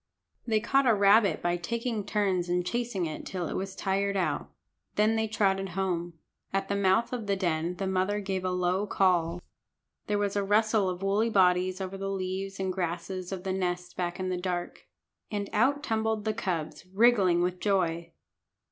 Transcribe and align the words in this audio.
They 0.47 0.59
caught 0.59 0.87
a 0.87 0.95
rabbit 0.95 1.43
by 1.43 1.57
taking 1.57 2.03
turns 2.03 2.49
in 2.49 2.63
chasing 2.63 3.05
it 3.05 3.23
till 3.23 3.47
it 3.47 3.53
was 3.55 3.75
tired 3.75 4.17
out. 4.17 4.49
Then 4.95 5.15
they 5.15 5.27
trotted 5.27 5.69
home. 5.77 6.13
At 6.51 6.69
the 6.69 6.75
mouth 6.75 7.13
of 7.13 7.27
the 7.27 7.35
den 7.35 7.75
the 7.75 7.85
mother 7.85 8.19
gave 8.19 8.43
a 8.43 8.49
low 8.49 8.87
call. 8.87 9.43
There 10.07 10.17
was 10.17 10.35
a 10.35 10.43
rustle 10.43 10.89
of 10.89 11.03
woolly 11.03 11.29
bodies 11.29 11.79
over 11.79 11.99
the 11.99 12.09
leaves 12.09 12.59
and 12.59 12.73
grasses 12.73 13.31
of 13.31 13.43
the 13.43 13.53
nest 13.53 13.95
back 13.95 14.19
in 14.19 14.29
the 14.29 14.37
dark. 14.37 14.87
And 15.29 15.47
out 15.53 15.83
tumbled 15.83 16.25
the 16.25 16.33
cubs, 16.33 16.83
wriggling 16.91 17.43
with 17.43 17.59
joy. 17.59 18.11